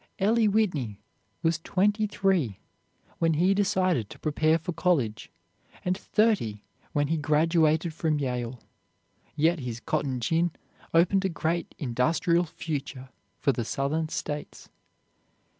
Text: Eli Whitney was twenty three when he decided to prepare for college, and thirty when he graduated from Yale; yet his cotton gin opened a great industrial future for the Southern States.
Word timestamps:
Eli 0.19 0.47
Whitney 0.47 0.99
was 1.43 1.59
twenty 1.59 2.07
three 2.07 2.57
when 3.19 3.35
he 3.35 3.53
decided 3.53 4.09
to 4.09 4.17
prepare 4.17 4.57
for 4.57 4.73
college, 4.73 5.29
and 5.85 5.95
thirty 5.95 6.63
when 6.91 7.09
he 7.09 7.17
graduated 7.17 7.93
from 7.93 8.17
Yale; 8.17 8.63
yet 9.35 9.59
his 9.59 9.79
cotton 9.79 10.19
gin 10.19 10.49
opened 10.91 11.23
a 11.23 11.29
great 11.29 11.75
industrial 11.77 12.45
future 12.45 13.09
for 13.37 13.51
the 13.51 13.63
Southern 13.63 14.09
States. 14.09 14.69